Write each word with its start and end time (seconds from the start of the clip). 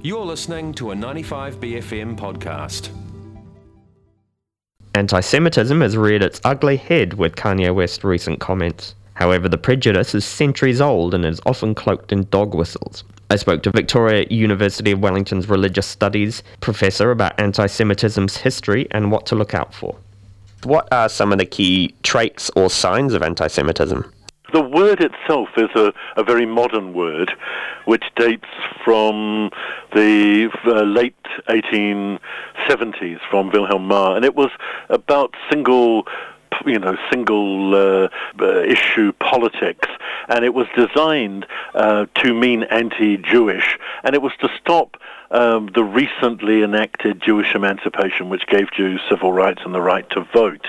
You're 0.00 0.24
listening 0.24 0.74
to 0.74 0.92
a 0.92 0.94
95BFM 0.94 2.16
podcast. 2.16 2.90
Anti 4.94 5.18
Semitism 5.18 5.80
has 5.80 5.96
reared 5.96 6.22
its 6.22 6.40
ugly 6.44 6.76
head 6.76 7.14
with 7.14 7.34
Kanye 7.34 7.74
West's 7.74 8.04
recent 8.04 8.38
comments. 8.38 8.94
However, 9.14 9.48
the 9.48 9.58
prejudice 9.58 10.14
is 10.14 10.24
centuries 10.24 10.80
old 10.80 11.14
and 11.14 11.24
is 11.24 11.40
often 11.46 11.74
cloaked 11.74 12.12
in 12.12 12.28
dog 12.30 12.54
whistles. 12.54 13.02
I 13.30 13.34
spoke 13.34 13.64
to 13.64 13.72
Victoria 13.72 14.24
University 14.30 14.92
of 14.92 15.00
Wellington's 15.00 15.48
Religious 15.48 15.88
Studies 15.88 16.44
professor 16.60 17.10
about 17.10 17.38
anti 17.40 17.66
Semitism's 17.66 18.36
history 18.36 18.86
and 18.92 19.10
what 19.10 19.26
to 19.26 19.34
look 19.34 19.52
out 19.52 19.74
for. 19.74 19.96
What 20.62 20.86
are 20.92 21.08
some 21.08 21.32
of 21.32 21.38
the 21.38 21.44
key 21.44 21.92
traits 22.04 22.52
or 22.54 22.70
signs 22.70 23.14
of 23.14 23.22
anti 23.24 23.48
Semitism? 23.48 24.12
The 24.52 24.62
word 24.62 25.00
itself 25.02 25.50
is 25.58 25.68
a, 25.74 25.92
a 26.16 26.24
very 26.24 26.46
modern 26.46 26.94
word, 26.94 27.32
which 27.84 28.04
dates 28.16 28.48
from 28.82 29.50
the 29.92 30.50
uh, 30.64 30.84
late 30.84 31.14
1870s 31.48 33.20
from 33.30 33.50
Wilhelm 33.50 33.86
Marr, 33.86 34.16
and 34.16 34.24
it 34.24 34.34
was 34.34 34.50
about 34.88 35.34
single 35.50 36.06
you 36.66 36.78
know, 36.78 36.96
single 37.10 37.74
uh, 37.74 38.08
uh, 38.40 38.62
issue 38.62 39.12
politics, 39.20 39.88
and 40.28 40.44
it 40.44 40.54
was 40.54 40.66
designed 40.74 41.46
uh, 41.74 42.06
to 42.16 42.34
mean 42.34 42.64
anti-Jewish, 42.64 43.78
and 44.02 44.14
it 44.14 44.22
was 44.22 44.32
to 44.40 44.48
stop 44.60 44.96
um, 45.30 45.68
the 45.74 45.84
recently 45.84 46.62
enacted 46.62 47.20
Jewish 47.22 47.54
emancipation, 47.54 48.28
which 48.28 48.46
gave 48.46 48.70
Jews 48.70 49.00
civil 49.08 49.32
rights 49.32 49.62
and 49.64 49.74
the 49.74 49.80
right 49.80 50.08
to 50.10 50.26
vote. 50.32 50.68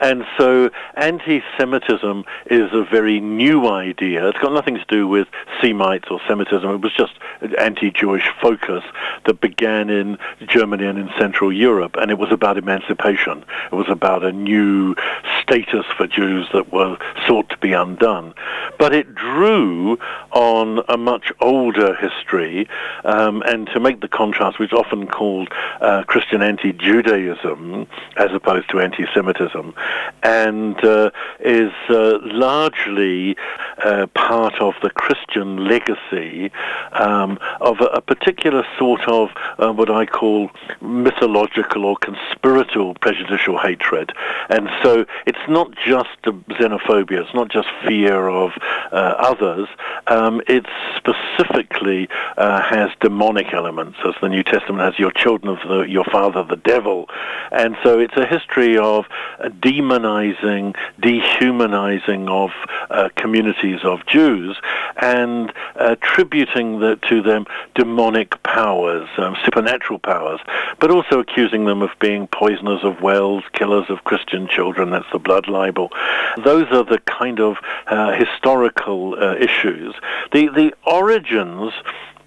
And 0.00 0.24
so 0.36 0.70
anti-Semitism 0.94 2.24
is 2.46 2.72
a 2.72 2.84
very 2.84 3.20
new 3.20 3.66
idea. 3.66 4.28
It's 4.28 4.38
got 4.38 4.52
nothing 4.52 4.76
to 4.76 4.84
do 4.88 5.08
with 5.08 5.26
Semites 5.60 6.08
or 6.10 6.20
Semitism. 6.28 6.68
It 6.70 6.80
was 6.80 6.92
just 6.92 7.14
an 7.40 7.56
anti-Jewish 7.58 8.28
focus 8.40 8.84
that 9.26 9.40
began 9.40 9.90
in 9.90 10.18
Germany 10.46 10.86
and 10.86 10.98
in 10.98 11.10
Central 11.18 11.52
Europe, 11.52 11.96
and 12.00 12.10
it 12.10 12.18
was 12.18 12.30
about 12.30 12.58
emancipation. 12.58 13.44
It 13.72 13.74
was 13.74 13.88
about 13.88 14.24
a 14.24 14.30
new 14.30 14.94
status 15.42 15.86
for 15.96 16.06
Jews 16.06 16.46
that 16.52 16.72
were 16.72 16.96
sought 17.26 17.48
to 17.50 17.58
be 17.58 17.72
undone. 17.72 18.34
But 18.78 18.94
it 18.94 19.14
drew 19.14 19.98
on 20.30 20.84
a 20.88 20.96
much 20.96 21.32
older 21.40 21.94
history, 21.96 22.68
um, 23.04 23.42
and 23.42 23.66
to 23.68 23.80
make 23.88 24.00
the 24.00 24.08
contrast, 24.08 24.58
which 24.58 24.72
is 24.72 24.78
often 24.78 25.06
called 25.06 25.48
uh, 25.80 26.02
Christian 26.06 26.42
anti-Judaism 26.42 27.86
as 28.16 28.30
opposed 28.32 28.68
to 28.70 28.80
anti-Semitism, 28.80 29.74
and 30.22 30.84
uh, 30.84 31.10
is 31.40 31.72
uh, 31.88 32.18
largely 32.22 33.34
uh, 33.82 34.06
part 34.14 34.60
of 34.60 34.74
the 34.82 34.90
Legacy 35.56 36.50
um, 36.92 37.38
of 37.60 37.80
a, 37.80 37.86
a, 37.86 38.00
particular 38.00 38.64
sort 38.78 39.02
of 39.08 39.30
uh, 39.58 39.72
what 39.72 39.90
I 39.90 40.06
call 40.06 40.50
mythological 40.80 41.84
or 41.84 41.96
conspiratorial 41.96 42.94
prejudicial 42.94 43.58
hatred. 43.58 44.12
And 44.48 44.68
so 44.82 45.06
it's 45.26 45.38
not 45.48 45.70
just 45.86 46.10
xenophobia, 46.22 47.22
it's 47.22 47.34
not 47.34 47.50
just 47.50 47.68
fear 47.86 48.28
of 48.28 48.52
uh, 48.92 49.14
others, 49.18 49.68
um, 50.06 50.40
it 50.46 50.66
specifically 50.96 52.08
has 52.36 52.90
demonic 53.00 53.52
elements, 53.52 53.98
as 54.04 54.14
the 54.20 54.28
New 54.28 54.42
Testament 54.42 54.80
has 54.80 54.98
your 54.98 55.10
children 55.10 55.56
of 55.56 55.68
the, 55.68 55.80
your 55.82 56.04
father, 56.04 56.42
the 56.42 56.56
devil. 56.56 57.08
And 57.52 57.76
so 57.82 57.98
it's 57.98 58.16
a 58.16 58.26
history 58.26 58.76
of 58.78 59.06
demonizing, 59.40 60.76
dehumanizing 61.00 62.28
of 62.28 62.50
uh, 62.90 63.08
communities 63.16 63.80
of 63.84 64.04
Jews 64.06 64.56
and 64.96 65.37
attributing 65.76 66.80
the, 66.80 66.96
to 67.08 67.22
them 67.22 67.46
demonic 67.74 68.42
powers, 68.42 69.08
um, 69.18 69.36
supernatural 69.44 69.98
powers, 69.98 70.40
but 70.80 70.90
also 70.90 71.20
accusing 71.20 71.64
them 71.64 71.82
of 71.82 71.90
being 72.00 72.26
poisoners 72.28 72.82
of 72.82 73.00
wells, 73.00 73.44
killers 73.52 73.86
of 73.88 74.04
Christian 74.04 74.48
children. 74.48 74.90
That's 74.90 75.10
the 75.12 75.18
blood 75.18 75.48
libel. 75.48 75.90
Those 76.44 76.66
are 76.70 76.84
the 76.84 76.98
kind 77.20 77.40
of 77.40 77.56
uh, 77.86 78.12
historical 78.12 79.14
uh, 79.14 79.34
issues. 79.36 79.94
The 80.32 80.48
the 80.48 80.74
origins 80.86 81.72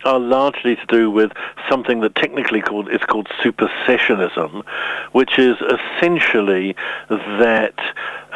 are 0.04 0.20
largely 0.20 0.76
to 0.76 0.86
do 0.88 1.12
with 1.12 1.32
something 1.70 2.00
that 2.02 2.16
technically 2.16 2.62
called 2.62 2.90
is 2.90 3.02
called 3.02 3.28
supersessionism, 3.44 4.66
which 5.12 5.38
is 5.38 5.58
essentially 5.62 6.76
that 7.10 7.76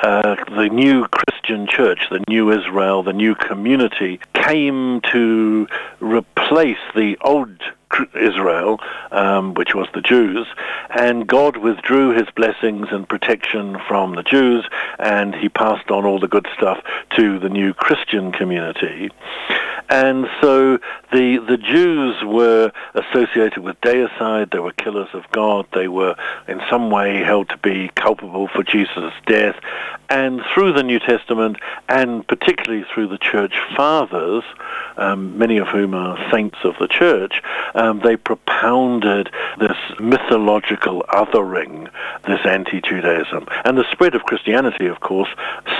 uh, 0.03 0.35
the 0.55 0.69
new 0.69 1.07
Christian 1.07 1.67
church, 1.67 2.07
the 2.11 2.23
new 2.27 2.51
Israel, 2.51 3.03
the 3.03 3.13
new 3.13 3.35
community 3.35 4.19
came 4.47 5.01
to 5.11 5.67
replace 5.99 6.77
the 6.95 7.17
old 7.21 7.61
Israel, 8.15 8.79
um, 9.11 9.53
which 9.53 9.73
was 9.73 9.87
the 9.93 10.01
Jews, 10.01 10.47
and 10.89 11.27
God 11.27 11.57
withdrew 11.57 12.11
his 12.11 12.29
blessings 12.35 12.87
and 12.91 13.07
protection 13.07 13.77
from 13.87 14.15
the 14.15 14.23
Jews, 14.23 14.65
and 14.99 15.35
he 15.35 15.49
passed 15.49 15.91
on 15.91 16.05
all 16.05 16.19
the 16.19 16.27
good 16.27 16.47
stuff 16.55 16.83
to 17.17 17.39
the 17.39 17.49
new 17.49 17.73
Christian 17.73 18.31
community. 18.31 19.09
And 19.89 20.27
so 20.41 20.79
the 21.11 21.37
the 21.37 21.57
Jews 21.57 22.15
were 22.23 22.71
associated 22.95 23.59
with 23.59 23.79
deicide. 23.81 24.51
They 24.51 24.59
were 24.59 24.71
killers 24.71 25.09
of 25.13 25.29
God. 25.31 25.67
They 25.73 25.87
were 25.87 26.15
in 26.47 26.59
some 26.69 26.89
way 26.89 27.23
held 27.23 27.49
to 27.49 27.57
be 27.57 27.91
culpable 27.95 28.47
for 28.47 28.63
Jesus' 28.63 29.13
death. 29.27 29.55
And 30.09 30.41
through 30.53 30.73
the 30.73 30.83
New 30.83 30.99
Testament, 30.99 31.57
and 31.87 32.27
particularly 32.27 32.85
through 32.91 33.09
the 33.09 33.17
Church 33.19 33.53
Fathers, 33.75 34.43
um, 34.97 35.37
many 35.37 35.57
of 35.57 35.67
whom 35.67 35.93
are 35.93 36.17
saints 36.31 36.57
of 36.63 36.75
the 36.79 36.87
Church, 36.87 37.41
um, 37.75 37.84
they 37.93 38.15
propounded 38.17 39.31
this 39.59 39.77
mythological 39.99 41.03
othering, 41.09 41.89
this 42.27 42.39
anti-Judaism, 42.45 43.47
and 43.63 43.77
the 43.77 43.85
spread 43.91 44.15
of 44.15 44.23
Christianity, 44.23 44.87
of 44.87 44.99
course, 44.99 45.29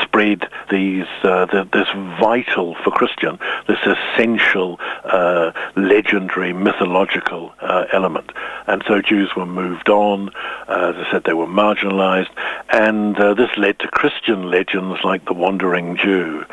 spread 0.01 0.47
these 0.69 1.05
uh, 1.23 1.45
the, 1.45 1.67
this 1.71 1.87
vital 2.19 2.75
for 2.83 2.91
Christian, 2.91 3.39
this 3.67 3.79
essential, 3.85 4.79
uh, 5.03 5.51
legendary, 5.75 6.53
mythological 6.53 7.53
uh, 7.61 7.85
element. 7.91 8.31
And 8.67 8.83
so 8.87 9.01
Jews 9.01 9.35
were 9.35 9.45
moved 9.45 9.89
on. 9.89 10.29
Uh, 10.67 10.93
as 10.93 11.07
I 11.07 11.11
said, 11.11 11.23
they 11.23 11.33
were 11.33 11.47
marginalized, 11.47 12.29
and 12.69 13.17
uh, 13.19 13.33
this 13.33 13.49
led 13.57 13.79
to 13.79 13.87
Christian 13.87 14.49
legends 14.49 14.99
like 15.03 15.25
the 15.25 15.33
Wandering 15.33 15.97
Jew. 15.97 16.45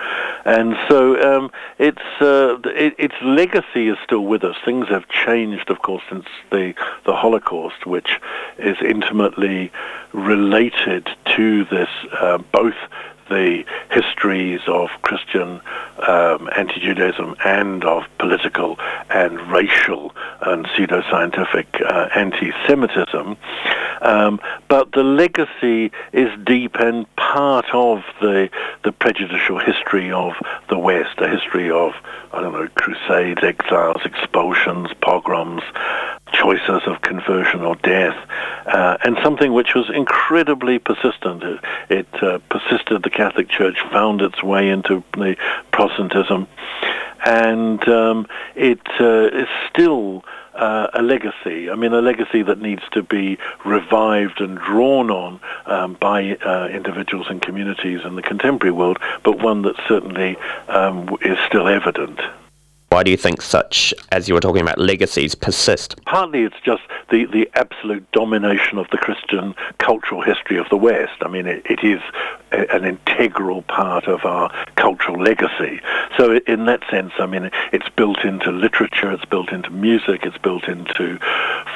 And 0.45 0.77
so 0.89 1.37
um, 1.37 1.51
its 1.79 2.03
uh, 2.21 2.59
it, 2.65 2.95
its 2.99 3.15
legacy 3.23 3.89
is 3.89 3.99
still 4.05 4.25
with 4.25 4.43
us. 4.45 4.57
Things 4.65 4.89
have 4.89 5.09
changed, 5.09 5.71
of 5.71 5.83
course, 5.83 6.03
since 6.09 6.27
the 6.51 6.75
the 7.05 7.15
Holocaust, 7.15 7.87
which 7.87 8.21
is 8.59 8.77
intimately 8.81 9.71
related 10.13 11.09
to 11.37 11.65
this 11.65 11.89
uh, 12.13 12.39
both 12.53 12.77
the 13.29 13.65
histories 13.91 14.61
of 14.67 14.91
Christian 15.03 15.61
um, 16.07 16.51
anti-Judaism 16.55 17.37
and 17.45 17.85
of 17.85 18.05
political 18.19 18.79
and 19.09 19.41
racial 19.51 20.15
and 20.43 20.67
pseudoscientific 20.67 21.81
uh, 21.81 22.09
anti-Semitism. 22.15 23.37
Um, 24.03 24.41
but 24.69 24.93
the 24.93 25.05
legacy 25.05 25.93
is 26.13 26.29
deep 26.45 26.75
and 26.75 27.07
part 27.17 27.67
of 27.73 28.03
the 28.21 28.51
the 28.83 28.91
prejudicial 28.91 29.59
history 29.59 30.11
of 30.11 30.33
the 30.69 30.79
West, 30.79 31.19
a 31.19 31.29
history 31.29 31.71
of 31.71 31.93
I 32.33 32.41
don't 32.41 32.53
know 32.53 32.69
crusades, 32.75 33.43
exiles, 33.45 34.03
expulsions, 34.05 34.89
pogroms, 35.01 35.63
choices 36.33 36.83
of 36.87 37.03
conversion 37.03 37.61
or 37.61 37.77
death, 37.77 38.17
uh, 38.67 38.97
and 39.05 39.17
something 39.23 39.53
which 39.53 39.75
was 39.75 39.89
incredibly 39.95 40.79
persistent. 40.79 41.45
It, 41.45 41.61
it 41.91 42.23
uh, 42.23 42.39
persisted. 42.49 43.03
The 43.05 43.11
Catholic 43.11 43.49
Church 43.49 43.79
found 43.93 44.21
its 44.21 44.43
way 44.43 44.69
into 44.69 45.05
the 45.13 45.37
Protestantism, 45.73 46.49
and 47.25 47.87
um, 47.89 48.27
it 48.57 48.81
uh, 49.01 49.27
is 49.27 49.49
still. 49.71 50.25
Uh, 50.55 50.89
a 50.93 51.01
legacy. 51.01 51.71
I 51.71 51.77
mean, 51.77 51.95
a 51.95 52.03
legacy 52.03 52.43
that 52.43 52.61
needs 52.61 52.83
to 52.93 53.03
be 53.03 53.39
revived 53.65 54.43
and 54.43 54.59
drawn 54.59 55.11
on 55.11 55.41
um, 55.65 55.95
by 55.95 56.37
uh, 56.37 56.69
individuals 56.69 57.29
and 57.31 57.41
communities 57.41 58.01
in 58.05 58.17
the 58.17 58.23
contemporary 58.23 58.73
world, 58.73 58.99
but 59.23 59.43
one 59.43 59.63
that 59.63 59.77
certainly 59.89 60.37
um, 60.69 61.17
is 61.23 61.39
still 61.47 61.69
evident. 61.69 62.21
Why 62.93 63.03
do 63.03 63.11
you 63.11 63.17
think 63.17 63.41
such, 63.41 63.95
as 64.13 64.29
you 64.29 64.35
were 64.35 64.41
talking 64.41 64.61
about, 64.61 64.77
legacies 64.77 65.35
persist? 65.35 65.97
Partly 66.05 66.43
it's 66.43 66.61
just 66.63 66.83
the, 67.11 67.25
the 67.25 67.49
absolute 67.55 68.05
domination 68.13 68.77
of 68.77 68.87
the 68.91 68.99
Christian 68.99 69.55
cultural 69.79 70.21
history 70.21 70.59
of 70.59 70.69
the 70.69 70.77
West. 70.77 71.15
I 71.23 71.29
mean, 71.29 71.47
it, 71.47 71.63
it 71.65 71.83
is 71.83 72.03
a, 72.53 72.71
an 72.71 72.85
integral 72.85 73.63
part 73.63 74.09
of 74.09 74.27
our 74.27 74.53
cultural 74.77 75.19
legacy. 75.19 75.81
So 76.19 76.39
in 76.47 76.67
that 76.67 76.83
sense, 76.91 77.13
I 77.19 77.25
mean, 77.25 77.51
it's 77.73 77.89
built 77.97 78.27
into 78.27 78.51
literature, 78.51 79.11
it's 79.11 79.25
built 79.25 79.53
into 79.53 79.71
music, 79.71 80.25
it's 80.25 80.37
built 80.37 80.65
into 80.65 81.19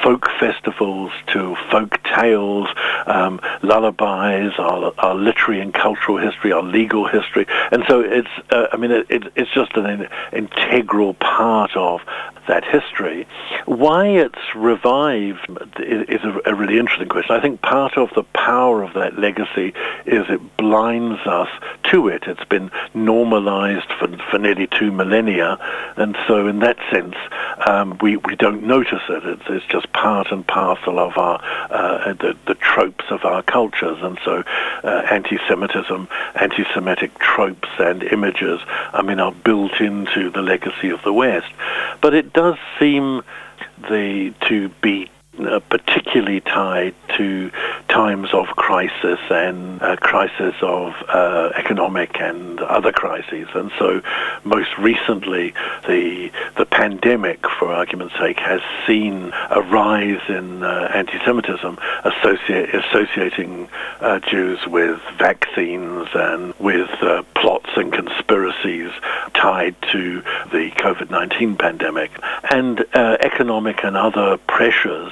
folk 0.03 0.29
festivals, 0.39 1.11
to 1.33 1.55
folk 1.71 1.99
tales, 2.03 2.67
um, 3.07 3.39
lullabies, 3.63 4.53
our, 4.59 4.93
our 4.99 5.15
literary 5.15 5.61
and 5.61 5.73
cultural 5.73 6.19
history, 6.19 6.51
our 6.51 6.61
legal 6.61 7.07
history. 7.07 7.47
And 7.71 7.83
so 7.87 8.01
it's, 8.01 8.29
uh, 8.51 8.67
I 8.71 8.77
mean, 8.77 8.91
it, 8.91 9.07
it, 9.09 9.23
it's 9.35 9.51
just 9.51 9.75
an 9.75 9.87
in, 9.87 10.07
integral 11.07 11.13
part 11.15 11.75
of 11.75 12.01
that 12.47 12.63
history. 12.63 13.27
Why 13.65 14.07
it's 14.07 14.55
revived 14.55 15.47
is 15.79 16.21
a, 16.45 16.55
really 16.55 16.79
interesting 16.79 17.09
question. 17.09 17.35
I 17.35 17.41
think 17.41 17.61
part 17.61 17.97
of 17.97 18.09
the 18.15 18.23
power 18.23 18.83
of 18.83 18.93
that 18.93 19.19
legacy 19.19 19.73
is 20.05 20.25
it 20.29 20.57
blinds 20.57 21.19
us 21.27 21.49
to 21.91 22.07
it. 22.07 22.23
It's 22.25 22.45
been 22.45 22.71
normalized 22.93 23.91
for, 23.99 24.07
for 24.31 24.39
nearly 24.39 24.67
two 24.67 24.91
millennia, 24.91 25.57
and 25.97 26.17
so 26.27 26.47
in 26.47 26.59
that 26.59 26.77
sense, 26.91 27.15
um, 27.65 27.97
we, 28.01 28.17
we 28.17 28.35
don't 28.35 28.63
notice 28.63 29.01
it. 29.09 29.25
It's, 29.25 29.41
it's, 29.49 29.65
just 29.65 29.91
part 29.93 30.31
and 30.31 30.45
parcel 30.45 30.99
of 30.99 31.17
our 31.17 31.41
uh, 31.69 32.13
the, 32.13 32.37
the 32.45 32.55
tropes 32.55 33.05
of 33.09 33.25
our 33.25 33.41
cultures, 33.43 33.97
and 34.01 34.17
so 34.23 34.43
uh, 34.83 35.07
anti-Semitism, 35.09 36.07
anti-Semitic 36.35 37.17
tropes 37.19 37.69
and 37.79 38.03
images, 38.03 38.61
I 38.93 39.01
mean, 39.01 39.19
are 39.19 39.31
built 39.31 39.81
into 39.81 40.29
the 40.29 40.41
legacy 40.41 40.89
of 40.89 41.01
the 41.03 41.13
West. 41.13 41.51
But 42.01 42.13
it 42.13 42.33
does 42.33 42.55
seem 42.79 43.23
the 43.89 44.33
to 44.47 44.69
be 44.81 45.09
uh, 45.39 45.59
particularly 45.69 46.41
tied 46.41 46.95
to 47.15 47.51
times 47.89 48.29
of 48.33 48.47
crisis 48.55 49.19
and 49.29 49.81
uh, 49.81 49.95
crisis 49.97 50.55
of 50.61 50.93
uh, 51.09 51.51
economic 51.55 52.19
and 52.19 52.59
other 52.59 52.91
crises. 52.91 53.47
And 53.53 53.71
so 53.77 54.01
most 54.43 54.75
recently, 54.77 55.53
the, 55.87 56.31
the 56.57 56.65
pandemic, 56.65 57.47
for 57.59 57.71
argument's 57.71 58.17
sake, 58.17 58.39
has 58.39 58.61
seen 58.85 59.31
a 59.49 59.61
rise 59.61 60.21
in 60.27 60.63
uh, 60.63 60.91
anti-Semitism 60.93 61.77
associate, 62.03 62.73
associating 62.73 63.69
Jews 64.29 64.59
with 64.67 64.99
vaccines 65.17 66.07
and 66.13 66.53
with 66.59 66.89
plots 67.35 67.69
and 67.75 67.91
conspiracies 67.91 68.91
tied 69.33 69.75
to 69.91 70.21
the 70.51 70.71
COVID-19 70.77 71.59
pandemic. 71.59 72.11
And 72.49 72.85
economic 72.93 73.83
and 73.83 73.95
other 73.95 74.37
pressures 74.37 75.11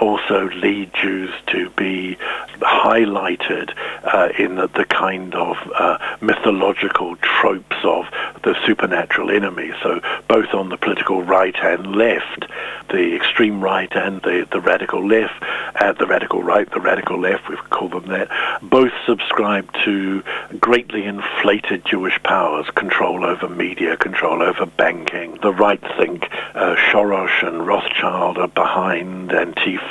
also 0.00 0.48
lead 0.50 0.92
Jews 0.94 1.30
to 1.48 1.70
be 1.70 2.16
highlighted 2.60 3.74
uh, 4.04 4.28
in 4.38 4.56
the, 4.56 4.68
the, 4.68 4.84
kind 4.84 5.34
of 5.34 5.56
uh, 5.78 5.98
mythological 6.20 7.16
tropes 7.16 7.76
of 7.84 8.06
the 8.42 8.56
supernatural 8.66 9.30
enemy. 9.30 9.70
So 9.82 10.00
both 10.28 10.54
on 10.54 10.68
the 10.68 10.76
political 10.76 11.22
right 11.22 11.54
and 11.62 11.94
left, 11.94 12.46
the 12.90 13.14
extreme 13.14 13.60
right 13.60 13.90
and 13.94 14.20
the, 14.22 14.46
the 14.50 14.60
radical 14.60 15.06
left, 15.06 15.42
uh, 15.80 15.92
the 15.92 16.06
radical 16.06 16.42
right, 16.42 16.68
the 16.70 16.80
radical 16.80 17.20
left, 17.20 17.48
we 17.48 17.56
call 17.56 17.88
them 17.88 18.08
that, 18.08 18.28
both 18.62 18.92
subscribe 19.06 19.70
to 19.84 20.22
greatly 20.58 21.04
inflated 21.04 21.84
Jewish 21.84 22.20
powers, 22.22 22.66
control 22.74 23.24
over 23.24 23.48
media, 23.48 23.96
control 23.96 24.42
over 24.42 24.66
banking. 24.66 25.38
The 25.42 25.52
right 25.52 25.80
think 25.98 26.24
uh, 26.54 26.76
Soros 26.90 27.46
and 27.46 27.66
Rothschild 27.66 28.38
are 28.38 28.48
behind 28.48 29.30
Antifa. 29.30 29.87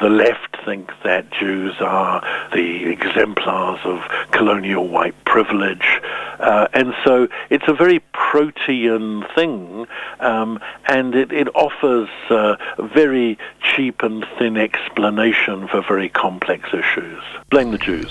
The 0.00 0.10
left 0.10 0.56
think 0.64 0.90
that 1.04 1.30
Jews 1.30 1.74
are 1.80 2.20
the 2.52 2.84
exemplars 2.84 3.80
of 3.84 4.00
colonial 4.32 4.88
white 4.88 5.14
privilege. 5.24 6.00
Uh, 6.38 6.68
and 6.74 6.94
so 7.04 7.28
it's 7.48 7.66
a 7.66 7.72
very 7.72 8.00
protean 8.12 9.24
thing, 9.34 9.86
um, 10.20 10.60
and 10.86 11.14
it, 11.14 11.32
it 11.32 11.48
offers 11.54 12.10
uh, 12.28 12.56
very 12.78 13.38
cheap 13.62 14.02
and 14.02 14.26
thin 14.38 14.58
explanation 14.58 15.66
for 15.68 15.80
very 15.80 16.10
complex 16.10 16.68
issues. 16.74 17.22
Blame 17.48 17.70
the 17.70 17.78
Jews. 17.78 18.10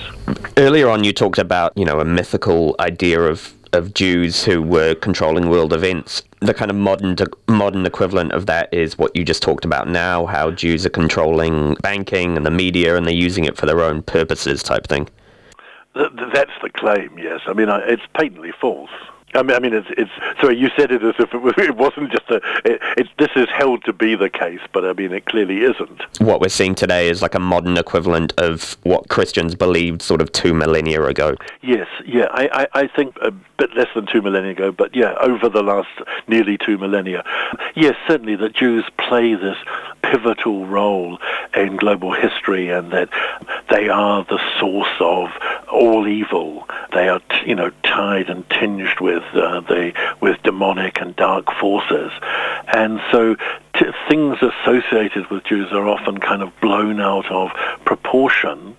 Earlier 0.58 0.90
on, 0.90 1.04
you 1.04 1.14
talked 1.14 1.38
about 1.38 1.74
you 1.76 1.86
know 1.86 2.00
a 2.00 2.06
mythical 2.06 2.76
idea 2.80 3.22
of 3.22 3.55
of 3.76 3.94
Jews 3.94 4.44
who 4.44 4.62
were 4.62 4.96
controlling 4.96 5.50
world 5.50 5.74
events. 5.74 6.24
The 6.40 6.54
kind 6.54 6.72
of 6.72 6.78
modern 6.78 7.16
modern 7.48 7.86
equivalent 7.86 8.32
of 8.32 8.46
that 8.48 8.74
is 8.74 8.98
what 8.98 9.16
you 9.16 9.24
just 9.24 9.44
talked 9.44 9.66
about 9.66 9.88
now, 9.88 10.26
how 10.26 10.52
Jews 10.52 10.86
are 10.86 10.90
controlling 10.90 11.76
banking 11.76 12.38
and 12.38 12.46
the 12.46 12.52
media 12.52 12.96
and 12.96 13.06
they're 13.06 13.14
using 13.14 13.46
it 13.46 13.58
for 13.58 13.66
their 13.66 13.82
own 13.82 14.02
purposes 14.02 14.64
type 14.64 14.88
thing. 14.88 15.08
That's 15.94 16.52
the 16.62 16.70
claim, 16.74 17.18
yes. 17.18 17.42
I 17.48 17.54
mean, 17.54 17.70
it's 17.70 18.04
patently 18.18 18.52
false. 18.60 18.90
I 19.36 19.44
mean, 19.44 19.56
I 19.56 19.60
mean, 19.60 19.74
it's, 19.74 19.88
it's 19.98 20.12
sorry. 20.42 20.58
You 20.58 20.70
said 20.78 20.92
it 20.92 21.04
as 21.04 21.16
if 21.20 21.34
it, 21.34 21.42
was, 21.42 21.54
it 21.58 21.76
wasn't 21.76 22.12
just 22.12 22.30
a. 22.30 22.36
It, 22.66 22.82
it, 22.98 23.08
this 23.18 23.30
is 23.36 23.48
held 23.50 23.84
to 23.86 23.94
be 23.94 24.16
the 24.16 24.30
case, 24.30 24.62
but 24.74 24.86
I 24.86 24.94
mean, 24.94 25.12
it 25.12 25.26
clearly 25.26 25.62
isn't. 25.62 26.02
What 26.20 26.42
we're 26.42 26.50
seeing 26.50 26.76
today 26.76 27.10
is 27.10 27.22
like 27.22 27.36
a 27.36 27.40
modern 27.40 27.78
equivalent 27.78 28.34
of 28.38 28.78
what 28.84 29.10
Christians 29.10 29.56
believed 29.56 30.02
sort 30.02 30.22
of 30.22 30.32
two 30.32 30.54
millennia 30.54 31.04
ago. 31.04 31.36
Yes, 31.62 31.88
yeah, 32.06 32.28
I, 32.32 32.68
I, 32.74 32.82
I 32.82 32.88
think 32.88 33.16
a 33.22 33.32
bit 33.32 33.76
less 33.76 33.88
than 33.96 34.06
two 34.06 34.22
millennia 34.22 34.52
ago, 34.52 34.72
but 34.72 34.96
yeah, 34.96 35.16
over 35.22 35.50
the 35.50 35.64
last 35.64 35.90
nearly 36.28 36.58
two 36.58 36.78
millennia. 36.78 37.24
Yes, 37.76 37.96
certainly 38.08 38.36
that 38.38 38.54
Jews 38.54 38.86
play 38.98 39.36
this 39.36 39.58
pivotal 40.02 40.66
role 40.66 41.20
in 41.56 41.78
global 41.78 42.14
history, 42.14 42.70
and 42.70 42.92
that 42.92 43.10
they 43.70 43.90
are 43.90 44.24
the 44.26 44.40
source 44.60 44.96
of 45.00 45.30
all 45.72 46.08
evil. 46.08 46.68
They 46.94 47.10
are, 47.10 47.22
you 47.46 47.56
know, 47.56 47.72
tied 47.84 48.30
and 48.30 48.48
tinged 48.50 49.00
with 49.00 49.24
uh, 49.34 49.62
the 49.62 49.94
with 50.22 50.42
demonic 50.44 51.00
and 51.02 51.16
dark 51.16 51.52
forces, 51.60 52.12
and 52.68 53.00
so 53.12 53.36
t- 53.76 53.92
things 54.10 54.38
associated 54.42 55.30
with 55.30 55.44
Jews 55.44 55.72
are 55.72 55.88
often 55.88 56.20
kind 56.20 56.42
of 56.42 56.52
blown 56.60 57.00
out 57.00 57.30
of 57.32 57.52
proportion, 57.86 58.76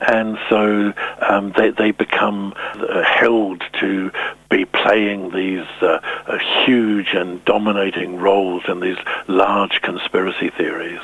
and 0.00 0.38
so 0.48 0.92
um, 1.20 1.52
they 1.56 1.70
they 1.70 1.90
become 1.90 2.54
uh, 2.56 3.02
held 3.02 3.62
to 3.80 4.10
be 4.50 4.64
playing 4.64 5.30
these 5.30 5.66
uh, 5.82 6.00
uh, 6.26 6.38
huge 6.64 7.08
and 7.12 7.44
dominating 7.44 8.16
roles 8.16 8.62
in 8.68 8.80
these 8.80 8.98
large 9.26 9.82
conspiracy 9.82 10.50
theories. 10.50 11.00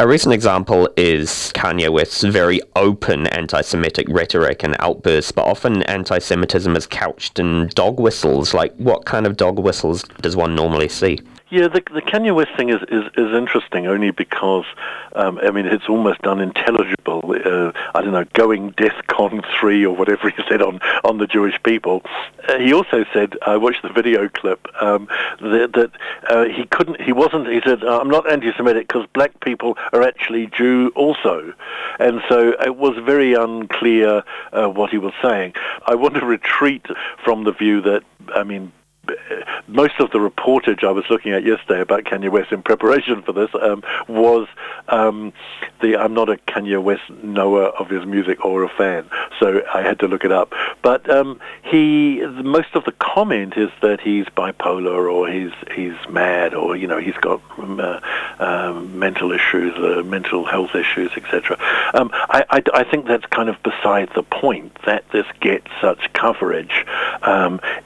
A 0.00 0.08
recent 0.08 0.32
example 0.32 0.88
is 0.96 1.52
Kanye 1.54 1.92
West's 1.92 2.22
very 2.22 2.58
open 2.74 3.26
anti 3.26 3.60
Semitic 3.60 4.06
rhetoric 4.08 4.62
and 4.62 4.74
outbursts, 4.78 5.30
but 5.30 5.44
often 5.44 5.82
anti 5.82 6.18
Semitism 6.18 6.74
is 6.74 6.86
couched 6.86 7.38
in 7.38 7.68
dog 7.74 8.00
whistles. 8.00 8.54
Like, 8.54 8.74
what 8.76 9.04
kind 9.04 9.26
of 9.26 9.36
dog 9.36 9.58
whistles 9.58 10.02
does 10.22 10.36
one 10.36 10.54
normally 10.54 10.88
see? 10.88 11.20
Yeah, 11.50 11.66
the, 11.66 11.82
the 11.92 12.00
Kanye 12.00 12.32
West 12.32 12.52
thing 12.56 12.68
is, 12.68 12.80
is, 12.82 13.10
is 13.16 13.34
interesting 13.34 13.88
only 13.88 14.12
because, 14.12 14.66
um, 15.16 15.40
I 15.42 15.50
mean, 15.50 15.66
it's 15.66 15.88
almost 15.88 16.24
unintelligible. 16.24 17.22
Uh, 17.44 17.72
I 17.92 18.02
don't 18.02 18.12
know, 18.12 18.24
going 18.34 18.72
DEFCON 18.74 19.44
3 19.58 19.84
or 19.84 19.96
whatever 19.96 20.30
he 20.36 20.40
said 20.48 20.62
on, 20.62 20.78
on 21.02 21.18
the 21.18 21.26
Jewish 21.26 21.60
people. 21.64 22.02
Uh, 22.48 22.58
he 22.58 22.72
also 22.72 23.04
said, 23.12 23.36
I 23.44 23.56
watched 23.56 23.82
the 23.82 23.88
video 23.88 24.28
clip, 24.28 24.68
um, 24.80 25.08
that, 25.40 25.72
that 25.72 25.90
uh, 26.28 26.44
he 26.44 26.66
couldn't, 26.66 27.00
he 27.00 27.12
wasn't, 27.12 27.48
he 27.48 27.60
said, 27.64 27.82
I'm 27.82 28.08
not 28.08 28.30
anti-Semitic 28.30 28.86
because 28.86 29.08
black 29.12 29.40
people 29.40 29.76
are 29.92 30.02
actually 30.02 30.46
Jew 30.46 30.92
also. 30.94 31.52
And 31.98 32.22
so 32.28 32.54
it 32.64 32.76
was 32.76 32.96
very 33.04 33.34
unclear 33.34 34.22
uh, 34.52 34.68
what 34.68 34.90
he 34.90 34.98
was 34.98 35.14
saying. 35.20 35.54
I 35.84 35.96
want 35.96 36.14
to 36.14 36.24
retreat 36.26 36.86
from 37.24 37.42
the 37.42 37.52
view 37.52 37.80
that, 37.80 38.04
I 38.36 38.44
mean, 38.44 38.70
most 39.66 40.00
of 40.00 40.10
the 40.10 40.18
reportage 40.18 40.84
I 40.84 40.90
was 40.90 41.04
looking 41.10 41.32
at 41.32 41.44
yesterday 41.44 41.80
about 41.80 42.04
Kanye 42.04 42.30
West 42.30 42.52
in 42.52 42.62
preparation 42.62 43.22
for 43.22 43.32
this 43.32 43.50
um, 43.60 43.82
was 44.08 44.48
um, 44.88 45.32
the 45.80 45.96
I'm 45.96 46.14
not 46.14 46.28
a 46.28 46.36
Kanye 46.36 46.82
West 46.82 47.08
knower 47.22 47.66
of 47.66 47.88
his 47.88 48.04
music 48.06 48.44
or 48.44 48.62
a 48.62 48.68
fan, 48.68 49.08
so 49.38 49.62
I 49.74 49.82
had 49.82 49.98
to 50.00 50.08
look 50.08 50.24
it 50.24 50.32
up. 50.32 50.52
But 50.82 51.08
um, 51.10 51.40
he, 51.62 52.20
most 52.42 52.74
of 52.74 52.84
the 52.84 52.92
comment 52.92 53.56
is 53.56 53.70
that 53.82 54.00
he's 54.00 54.26
bipolar 54.26 55.10
or 55.10 55.28
he's 55.28 55.52
he's 55.74 55.94
mad 56.08 56.54
or 56.54 56.76
you 56.76 56.86
know 56.86 56.98
he's 56.98 57.16
got 57.16 57.40
um, 57.58 57.80
uh, 57.80 58.00
um, 58.38 58.98
mental 58.98 59.32
issues, 59.32 59.74
uh, 59.76 60.02
mental 60.04 60.44
health 60.44 60.74
issues, 60.74 61.10
etc. 61.16 61.56
Um, 61.94 62.10
I, 62.12 62.44
I, 62.50 62.62
I, 62.74 62.84
think 62.84 63.06
that's 63.06 63.26
kind 63.26 63.48
of 63.48 63.62
beside 63.62 64.10
the 64.14 64.22
point. 64.22 64.76
That 64.86 65.04
this 65.12 65.26
gets 65.40 65.66
such 65.80 66.12
coverage 66.12 66.86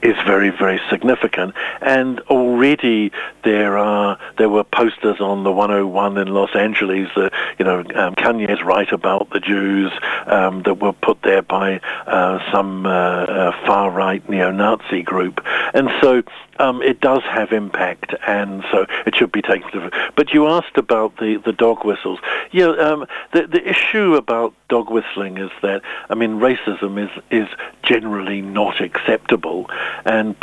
is 0.01 0.15
very 0.25 0.49
very 0.49 0.79
significant 0.89 1.14
significant. 1.15 1.53
And 1.81 2.19
already 2.21 3.11
there 3.43 3.77
are 3.77 4.17
there 4.37 4.49
were 4.49 4.63
posters 4.63 5.19
on 5.19 5.43
the 5.43 5.51
101 5.51 6.17
in 6.17 6.27
Los 6.27 6.55
Angeles. 6.55 7.09
that 7.15 7.31
you 7.59 7.65
know, 7.65 7.79
um, 7.79 8.15
Kanye's 8.15 8.63
right 8.63 8.91
about 8.91 9.29
the 9.31 9.39
Jews 9.39 9.91
um, 10.27 10.63
that 10.63 10.75
were 10.75 10.93
put 10.93 11.21
there 11.21 11.41
by 11.41 11.79
uh, 12.07 12.39
some 12.51 12.85
uh, 12.85 12.89
uh 12.89 13.65
far 13.65 13.91
right 13.91 14.27
neo-Nazi 14.29 15.03
group, 15.03 15.41
and 15.73 15.89
so 16.01 16.23
um, 16.57 16.81
it 16.81 17.01
does 17.01 17.21
have 17.23 17.51
impact, 17.51 18.15
and 18.25 18.63
so 18.71 18.85
it 19.05 19.15
should 19.15 19.31
be 19.31 19.41
taken 19.41 19.69
to. 19.71 20.11
But 20.15 20.33
you 20.33 20.47
asked 20.47 20.77
about 20.77 21.17
the, 21.17 21.41
the 21.43 21.51
dog 21.51 21.83
whistles. 21.83 22.19
Yeah, 22.51 22.69
um, 22.69 23.05
the 23.33 23.47
the 23.47 23.67
issue 23.67 24.15
about 24.15 24.53
dog 24.69 24.89
whistling 24.89 25.37
is 25.37 25.51
that 25.61 25.81
I 26.09 26.15
mean 26.15 26.39
racism 26.39 27.03
is 27.03 27.23
is 27.29 27.47
generally 27.83 28.41
not 28.41 28.81
acceptable, 28.81 29.69
and 30.05 30.39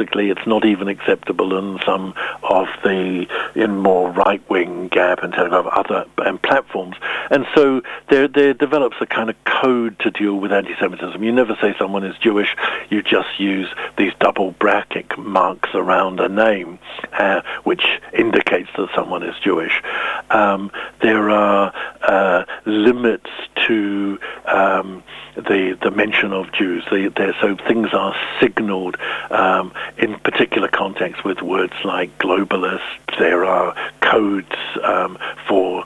paradoxically, 0.00 0.30
it's 0.30 0.46
not 0.46 0.64
even 0.64 0.88
acceptable 0.88 1.56
in 1.56 1.78
some 1.84 2.14
of 2.42 2.68
the 2.82 3.26
in 3.54 3.76
more 3.76 4.10
right 4.10 4.42
wing 4.48 4.88
Gab 4.88 5.20
and 5.20 5.32
Telegram 5.32 5.68
other 5.72 6.06
um, 6.18 6.38
platforms, 6.38 6.96
and 7.30 7.46
so 7.54 7.82
there 8.08 8.28
there 8.28 8.54
develops 8.54 8.96
a 9.00 9.06
kind 9.06 9.30
of 9.30 9.36
code 9.44 9.98
to 10.00 10.10
deal 10.10 10.36
with 10.36 10.52
anti-Semitism. 10.52 11.22
You 11.22 11.32
never 11.32 11.56
say 11.60 11.74
someone 11.78 12.04
is 12.04 12.16
Jewish. 12.18 12.56
You 12.88 13.02
just 13.02 13.38
use 13.38 13.68
these 13.96 14.12
double 14.20 14.52
bracket 14.52 15.16
marks 15.18 15.50
marks 15.50 15.74
around 15.74 16.20
a 16.20 16.28
name, 16.28 16.78
uh, 17.12 17.40
which 17.64 17.84
indicates 18.12 18.68
that 18.76 18.88
someone 18.94 19.22
is 19.22 19.34
Jewish. 19.42 19.82
Um, 20.30 20.70
there 21.02 21.30
are 21.30 21.72
uh, 22.02 22.44
limits 22.66 23.30
to 23.66 24.18
um, 24.46 25.02
the 25.34 25.78
the 25.82 25.90
mention 25.90 26.32
of 26.32 26.52
Jews. 26.52 26.84
So 26.90 27.56
things 27.68 27.88
are 27.92 28.14
signalled 28.40 28.96
um, 29.30 29.72
in 29.98 30.18
particular 30.20 30.68
contexts 30.68 31.24
with 31.24 31.42
words 31.42 31.74
like 31.84 32.16
globalist. 32.18 32.80
There 33.18 33.44
are 33.44 33.74
codes 34.00 34.56
um, 34.82 35.18
for 35.48 35.84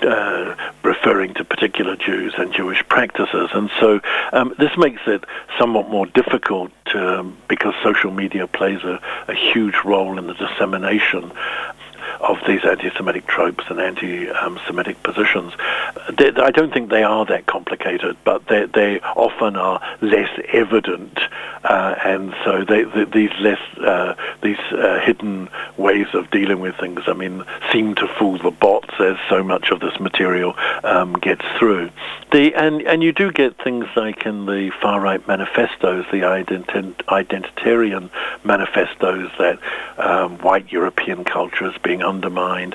uh, 0.00 0.54
referring 0.82 1.34
to 1.34 1.44
particular 1.44 1.96
Jews 1.96 2.34
and 2.36 2.52
Jewish 2.52 2.86
practices. 2.88 3.48
And 3.52 3.70
so 3.80 4.00
um, 4.32 4.54
this 4.58 4.76
makes 4.76 5.00
it 5.06 5.24
somewhat 5.58 5.88
more 5.88 6.06
difficult 6.06 6.70
um, 6.94 7.36
because 7.48 7.74
social 7.82 8.10
media 8.10 8.46
plays 8.46 8.82
a, 8.84 9.00
a 9.28 9.34
huge 9.34 9.76
role 9.84 10.18
in 10.18 10.26
the 10.26 10.34
dissemination 10.34 11.32
of 12.28 12.38
these 12.46 12.64
anti-Semitic 12.64 13.26
tropes 13.26 13.64
and 13.68 13.80
anti-Semitic 13.80 15.02
positions. 15.02 15.52
They, 16.18 16.30
I 16.30 16.50
don't 16.50 16.72
think 16.72 16.90
they 16.90 17.02
are 17.02 17.24
that 17.26 17.46
complicated, 17.46 18.16
but 18.24 18.46
they, 18.48 18.66
they 18.66 19.00
often 19.00 19.56
are 19.56 19.80
less 20.00 20.30
evident, 20.48 21.18
uh, 21.64 21.94
and 22.04 22.34
so 22.44 22.64
they, 22.64 22.84
these 23.04 23.30
less 23.40 23.60
uh, 23.78 24.14
these 24.42 24.58
uh, 24.72 25.00
hidden 25.00 25.48
ways 25.76 26.06
of 26.14 26.30
dealing 26.30 26.60
with 26.60 26.76
things, 26.76 27.00
I 27.06 27.12
mean, 27.12 27.44
seem 27.72 27.94
to 27.96 28.08
fool 28.18 28.38
the 28.38 28.50
bots 28.50 28.94
as 29.00 29.16
so 29.28 29.42
much 29.42 29.70
of 29.70 29.80
this 29.80 29.98
material 30.00 30.54
um, 30.84 31.14
gets 31.14 31.44
through. 31.58 31.90
The, 32.32 32.54
and 32.54 32.82
and 32.82 33.02
you 33.02 33.12
do 33.12 33.30
get 33.30 33.56
things 33.62 33.86
like 33.94 34.26
in 34.26 34.46
the 34.46 34.70
far 34.80 35.00
right 35.00 35.26
manifestos, 35.28 36.06
the 36.10 36.22
ident- 36.22 36.94
identitarian 37.06 38.10
manifestos 38.44 39.30
that 39.38 39.58
um, 39.98 40.38
white 40.38 40.70
European 40.72 41.24
culture 41.24 41.66
is 41.70 41.76
being 41.82 42.02
undermined, 42.16 42.74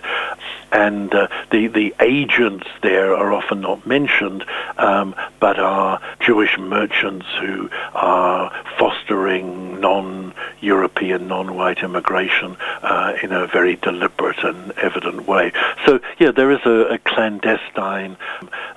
and 0.72 1.14
uh, 1.14 1.28
the 1.52 1.68
the 1.68 1.94
agents 2.00 2.68
there 2.82 3.16
are 3.16 3.34
often 3.34 3.62
not 3.62 3.86
mentioned, 3.88 4.46
um, 4.78 5.16
but 5.40 5.58
are 5.60 6.00
Jewish 6.20 6.58
merchants 6.60 7.26
who 7.40 7.70
are 7.96 8.52
fostering 8.78 9.80
non-European, 9.80 11.28
non-white 11.28 11.80
immigration 11.80 12.56
uh, 12.84 13.14
in 13.24 13.32
a 13.32 13.48
very 13.48 13.76
deliberate 13.78 14.44
and 14.44 14.72
evident 14.74 15.28
way. 15.28 15.52
So 15.86 16.00
yeah, 16.20 16.32
there 16.32 16.52
is 16.52 16.64
a, 16.66 16.96
a 16.96 16.98
clandestine 17.00 18.16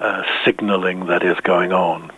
uh, 0.00 0.22
signaling 0.44 1.06
that 1.06 1.22
is 1.22 1.38
going 1.40 1.72
on 1.72 2.10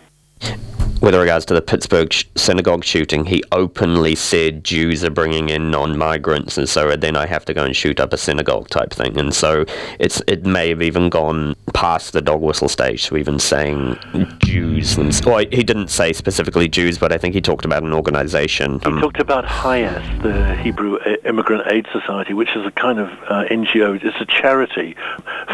with 1.01 1.15
regards 1.15 1.45
to 1.45 1.53
the 1.53 1.61
Pittsburgh 1.61 2.11
sh- 2.11 2.25
synagogue 2.35 2.83
shooting, 2.83 3.25
he 3.25 3.43
openly 3.51 4.15
said 4.15 4.63
Jews 4.63 5.03
are 5.03 5.09
bringing 5.09 5.49
in 5.49 5.69
non-migrants, 5.69 6.57
and 6.57 6.67
so 6.67 6.95
then 6.95 7.15
I 7.15 7.25
have 7.25 7.45
to 7.45 7.53
go 7.53 7.63
and 7.63 7.75
shoot 7.75 7.99
up 7.99 8.13
a 8.13 8.17
synagogue 8.17 8.69
type 8.69 8.91
thing. 8.91 9.17
And 9.17 9.33
so 9.33 9.65
it's 9.99 10.21
it 10.27 10.45
may 10.45 10.69
have 10.69 10.81
even 10.81 11.09
gone 11.09 11.55
past 11.73 12.13
the 12.13 12.21
dog 12.21 12.41
whistle 12.41 12.69
stage 12.69 13.05
to 13.07 13.17
even 13.17 13.39
saying 13.39 13.97
Jews. 14.39 14.97
And 14.97 15.19
well, 15.25 15.39
he 15.39 15.63
didn't 15.63 15.89
say 15.89 16.13
specifically 16.13 16.67
Jews, 16.67 16.97
but 16.97 17.11
I 17.11 17.17
think 17.17 17.33
he 17.33 17.41
talked 17.41 17.65
about 17.65 17.83
an 17.83 17.93
organization. 17.93 18.79
He 18.79 18.85
um, 18.85 18.99
talked 18.99 19.19
about 19.19 19.45
HIAS, 19.45 20.23
the 20.23 20.55
Hebrew 20.55 20.99
Immigrant 21.25 21.71
Aid 21.71 21.87
Society, 21.91 22.33
which 22.33 22.55
is 22.55 22.65
a 22.65 22.71
kind 22.71 22.99
of 22.99 23.09
uh, 23.27 23.45
NGO. 23.49 24.03
It's 24.03 24.19
a 24.19 24.25
charity 24.25 24.95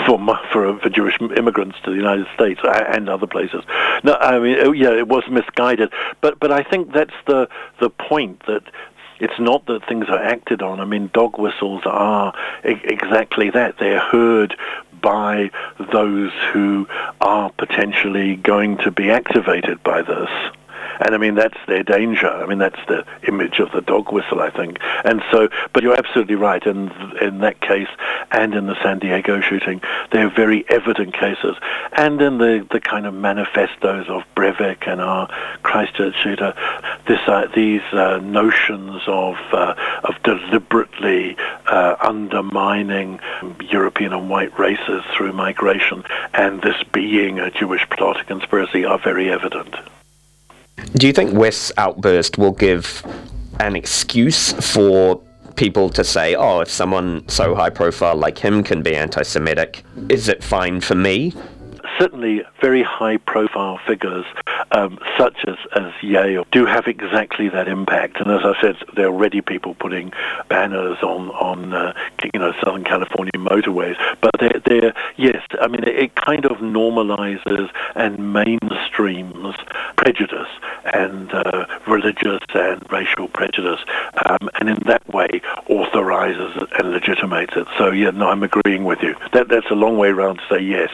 for 0.05 0.19
for 0.51 0.79
for 0.79 0.89
Jewish 0.89 1.19
immigrants 1.35 1.77
to 1.83 1.89
the 1.89 1.97
United 1.97 2.27
States 2.33 2.61
and 2.63 3.09
other 3.09 3.27
places. 3.27 3.63
No, 4.03 4.15
I 4.15 4.39
mean, 4.39 4.75
yeah, 4.75 4.91
it 4.91 5.07
was 5.07 5.23
misguided. 5.33 5.91
But 6.21 6.39
but 6.39 6.51
I 6.51 6.63
think 6.63 6.93
that's 6.93 7.13
the 7.27 7.49
the 7.79 7.89
point 7.89 8.45
that 8.47 8.63
it's 9.19 9.39
not 9.39 9.65
that 9.67 9.87
things 9.87 10.05
are 10.09 10.21
acted 10.21 10.61
on. 10.61 10.79
I 10.79 10.85
mean, 10.85 11.09
dog 11.13 11.37
whistles 11.37 11.83
are 11.85 12.33
exactly 12.63 13.49
that. 13.51 13.77
They're 13.77 13.99
heard 13.99 14.57
by 15.01 15.51
those 15.91 16.31
who 16.51 16.87
are 17.21 17.51
potentially 17.51 18.35
going 18.37 18.77
to 18.77 18.91
be 18.91 19.11
activated 19.11 19.83
by 19.83 20.01
this. 20.01 20.29
And 21.03 21.13
I 21.13 21.17
mean, 21.17 21.35
that's 21.35 21.57
their 21.67 21.83
danger. 21.83 22.29
I 22.29 22.45
mean, 22.45 22.59
that's 22.59 22.79
the 22.87 23.05
image 23.27 23.59
of 23.59 23.71
the 23.71 23.81
dog 23.81 24.11
whistle, 24.11 24.41
I 24.41 24.49
think. 24.49 24.79
And 25.03 25.21
so, 25.31 25.49
but 25.73 25.83
you're 25.83 25.97
absolutely 25.97 26.35
right. 26.35 26.65
In, 26.65 26.91
in 27.21 27.39
that 27.39 27.59
case, 27.61 27.89
and 28.31 28.55
in 28.55 28.67
the 28.67 28.81
San 28.81 28.99
Diego 28.99 29.41
shooting, 29.41 29.81
they're 30.11 30.29
very 30.29 30.65
evident 30.69 31.13
cases. 31.13 31.57
And 31.91 32.21
in 32.21 32.37
the, 32.37 32.65
the 32.71 32.79
kind 32.79 33.05
of 33.05 33.13
manifestos 33.13 34.07
of 34.07 34.23
Breivik 34.35 34.87
and 34.87 35.01
our 35.01 35.27
Christchurch 35.61 36.15
shooter, 36.23 36.53
this, 37.07 37.19
uh, 37.27 37.47
these 37.53 37.83
uh, 37.91 38.19
notions 38.19 39.01
of, 39.07 39.35
uh, 39.51 39.75
of 40.03 40.15
deliberately 40.23 41.35
uh, 41.67 41.95
undermining 41.99 43.19
European 43.59 44.13
and 44.13 44.29
white 44.29 44.57
races 44.57 45.03
through 45.15 45.33
migration 45.33 46.03
and 46.33 46.61
this 46.61 46.81
being 46.91 47.39
a 47.39 47.51
Jewish 47.51 47.87
plot 47.89 48.25
conspiracy 48.27 48.85
are 48.85 48.97
very 48.97 49.29
evident. 49.29 49.75
Do 50.95 51.07
you 51.07 51.13
think 51.13 51.33
West's 51.33 51.71
outburst 51.77 52.37
will 52.37 52.51
give 52.51 53.03
an 53.59 53.75
excuse 53.75 54.53
for 54.53 55.21
people 55.55 55.89
to 55.89 56.03
say, 56.03 56.35
oh, 56.35 56.61
if 56.61 56.69
someone 56.69 57.27
so 57.27 57.55
high 57.55 57.69
profile 57.69 58.15
like 58.15 58.37
him 58.37 58.63
can 58.63 58.81
be 58.81 58.95
anti 58.95 59.23
Semitic, 59.23 59.83
is 60.09 60.27
it 60.27 60.43
fine 60.43 60.81
for 60.81 60.95
me? 60.95 61.33
Certainly 61.99 62.43
very 62.61 62.83
high 62.83 63.17
profile 63.17 63.79
figures 63.85 64.25
um, 64.71 64.99
such 65.17 65.37
as, 65.47 65.57
as 65.75 65.91
Ye 66.01 66.43
do 66.51 66.65
have 66.65 66.87
exactly 66.87 67.49
that 67.49 67.67
impact. 67.67 68.19
And 68.19 68.31
as 68.31 68.41
I 68.43 68.59
said, 68.61 68.75
there 68.95 69.07
are 69.07 69.11
already 69.11 69.41
people 69.41 69.75
putting 69.75 70.11
banners 70.49 70.97
on, 71.01 71.29
on 71.31 71.73
uh, 71.73 71.93
you 72.33 72.39
know, 72.39 72.53
Southern 72.63 72.83
California 72.83 73.31
motorways. 73.35 73.97
But 74.21 74.31
they're, 74.39 74.61
they're, 74.65 74.93
yes, 75.17 75.41
I 75.61 75.67
mean, 75.67 75.83
it, 75.83 75.95
it 75.95 76.15
kind 76.15 76.45
of 76.45 76.57
normalizes 76.57 77.69
and 77.95 78.17
mainstreams 78.17 79.55
prejudice 79.95 80.49
and 80.93 81.31
uh, 81.33 81.65
religious 81.87 82.41
and 82.53 82.91
racial 82.91 83.27
prejudice. 83.27 83.79
Um, 84.25 84.49
and 84.55 84.69
in 84.69 84.79
that 84.87 85.07
way, 85.13 85.41
authorizes 85.67 86.55
and 86.79 86.91
legitimates 86.91 87.53
it. 87.55 87.67
So, 87.77 87.91
yeah, 87.91 88.11
no, 88.11 88.29
I'm 88.29 88.43
agreeing 88.43 88.83
with 88.83 89.01
you. 89.01 89.15
That, 89.33 89.49
that's 89.49 89.69
a 89.69 89.75
long 89.75 89.97
way 89.97 90.09
around 90.09 90.37
to 90.37 90.43
say 90.49 90.59
yes. 90.61 90.91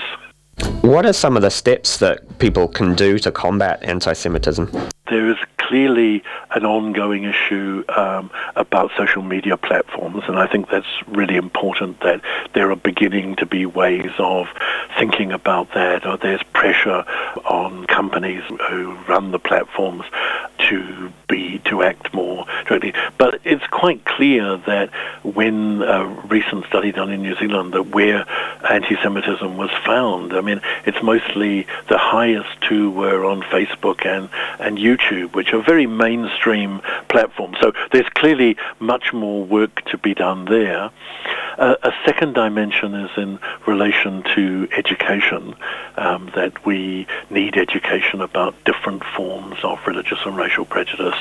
What 0.82 1.06
are 1.06 1.12
some 1.12 1.36
of 1.36 1.42
the 1.42 1.50
steps 1.50 1.98
that 1.98 2.40
people 2.40 2.70
can 2.70 2.96
do 2.96 3.20
to 3.20 3.32
combat 3.34 3.84
anti 3.84 4.14
Semitism? 4.14 4.72
There 5.10 5.30
is 5.30 5.36
clearly 5.70 6.24
an 6.56 6.66
ongoing 6.66 7.26
issue 7.26 7.84
um, 7.90 8.32
about 8.56 8.90
social 8.98 9.22
media 9.22 9.56
platforms, 9.56 10.24
and 10.28 10.38
I 10.38 10.48
think 10.48 10.70
that's 10.70 10.88
really 11.08 11.36
important 11.36 12.00
that 12.02 12.22
there 12.54 12.72
are 12.72 12.76
beginning 12.76 13.36
to 13.36 13.46
be 13.46 13.68
ways 13.68 14.12
of 14.18 14.48
thinking 14.98 15.32
about 15.32 15.74
that, 15.76 16.08
or 16.08 16.18
there's 16.18 16.42
pressure 16.54 17.06
on 17.46 17.86
companies 17.86 18.42
who 18.68 18.94
run 19.08 19.32
the 19.32 19.38
platforms 19.38 20.06
to 20.70 21.12
be 21.28 21.60
to 21.66 21.84
act 21.84 22.14
more 22.14 22.46
directly. 22.66 22.94
But 23.18 23.40
it's 23.44 23.66
quite 23.68 24.04
clear 24.06 24.58
that 24.58 24.90
when 25.24 25.84
a 25.84 26.06
recent 26.28 26.66
study 26.66 26.92
done 26.92 27.12
in 27.12 27.22
New 27.22 27.36
Zealand 27.36 27.74
that 27.74 27.88
where 27.90 28.26
anti-Semitism 28.70 29.56
was 29.56 29.70
found, 29.86 30.34
I 30.34 30.42
mean, 30.42 30.62
it's 30.86 31.02
mostly 31.04 31.68
the 31.90 31.98
highest 31.98 32.50
two 32.62 32.90
were 32.92 33.24
on 33.24 33.42
Facebook 33.44 34.06
and, 34.06 34.30
and 34.60 34.78
YouTube, 34.78 35.36
which 35.36 35.54
are 35.54 35.59
very 35.62 35.88
mainstream 35.88 36.82
platform. 37.10 37.56
So 37.62 37.74
there's 37.92 38.10
clearly 38.10 38.58
much 38.80 39.14
more 39.14 39.44
work 39.44 39.84
to 39.86 39.98
be 39.98 40.14
done 40.14 40.46
there. 40.46 40.92
Uh, 41.58 41.76
a 41.84 41.92
second 42.06 42.34
dimension 42.34 42.94
is 42.94 43.12
in 43.18 43.38
relation 43.68 44.24
to 44.36 44.68
education, 44.78 45.56
um, 45.98 46.32
that 46.34 46.66
we 46.66 47.06
need 47.30 47.58
education 47.58 48.22
about 48.22 48.56
different 48.64 49.04
forms 49.04 49.58
of 49.64 49.86
religious 49.86 50.20
and 50.26 50.38
racial 50.38 50.64
prejudice 50.64 51.18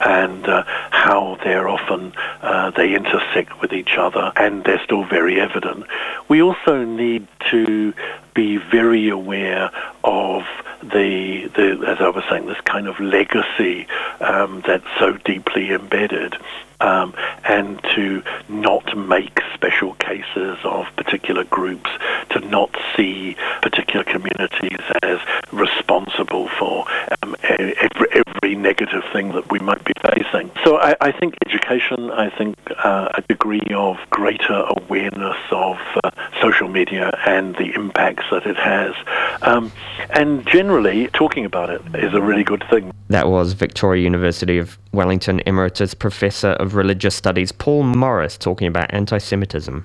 and 0.00 0.46
uh, 0.46 0.64
how 0.90 1.38
they're 1.44 1.68
often, 1.68 2.12
uh, 2.42 2.70
they 2.72 2.94
intersect 2.94 3.60
with 3.62 3.72
each 3.72 3.96
other 3.96 4.32
and 4.36 4.64
they're 4.64 4.82
still 4.84 5.04
very 5.04 5.40
evident. 5.40 5.84
We 6.28 6.42
also 6.42 6.84
need 6.84 7.26
to 7.50 7.94
be 8.34 8.58
very 8.58 9.08
aware 9.08 9.70
of 10.04 10.42
the, 10.82 11.50
the 11.54 11.84
as 11.86 12.00
I 12.00 12.08
was 12.08 12.24
saying, 12.30 12.46
this 12.46 12.60
kind 12.62 12.88
of 12.88 12.98
legacy 13.00 13.86
um, 14.20 14.62
that's 14.66 14.86
so 14.98 15.12
deeply 15.24 15.72
embedded 15.72 16.36
um, 16.80 17.14
and 17.44 17.82
to 17.94 18.22
not 18.48 18.96
make 18.96 19.40
special 19.54 19.94
cases 19.94 20.58
of 20.64 20.86
particular 20.96 21.44
groups, 21.44 21.90
to 22.30 22.40
not 22.40 22.74
see 22.96 23.36
particular 23.62 24.04
communities 24.04 24.80
as 25.02 25.18
responsible 25.52 26.48
for 26.58 26.86
um, 27.22 27.36
every, 27.42 28.06
every, 28.12 28.26
negative 28.50 29.02
thing 29.12 29.32
that 29.32 29.50
we 29.50 29.58
might 29.58 29.82
be 29.84 29.92
facing. 30.02 30.50
So 30.64 30.76
I, 30.78 30.94
I 31.00 31.12
think 31.12 31.34
education, 31.46 32.10
I 32.10 32.28
think 32.28 32.56
uh, 32.84 33.08
a 33.14 33.22
degree 33.22 33.66
of 33.74 33.96
greater 34.10 34.66
awareness 34.76 35.36
of 35.50 35.78
uh, 36.04 36.10
social 36.42 36.68
media 36.68 37.18
and 37.26 37.54
the 37.56 37.72
impacts 37.74 38.24
that 38.30 38.46
it 38.46 38.56
has, 38.56 38.94
um, 39.42 39.72
and 40.10 40.44
generally 40.70 41.08
talking 41.08 41.44
about 41.44 41.68
it 41.68 41.82
is 41.94 42.14
a 42.14 42.22
really 42.22 42.44
good 42.44 42.62
thing. 42.70 42.92
That 43.08 43.28
was 43.28 43.54
Victoria 43.54 44.04
University 44.04 44.56
of 44.56 44.78
Wellington 44.92 45.42
Emeritus 45.44 45.94
Professor 45.94 46.50
of 46.50 46.76
Religious 46.76 47.16
Studies 47.16 47.50
Paul 47.50 47.82
Morris 47.82 48.38
talking 48.38 48.68
about 48.68 48.94
anti 48.94 49.18
Semitism. 49.18 49.84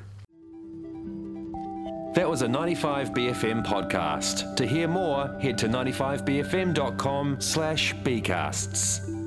That 2.13 2.29
was 2.29 2.43
a 2.43 2.47
95BFM 2.47 3.65
podcast. 3.65 4.55
To 4.57 4.67
hear 4.67 4.87
more, 4.87 5.27
head 5.41 5.57
to 5.57 5.67
95bfm.com 5.67 7.41
slash 7.41 7.95
bcasts. 7.95 9.24